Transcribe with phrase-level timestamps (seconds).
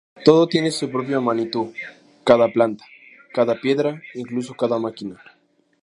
[0.25, 2.83] Todo tiene su propio Manitu—cada planta,
[3.31, 5.21] cada piedra e incluso cada máquina.